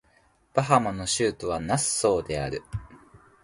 [0.55, 2.63] バハマの首都はナッソーである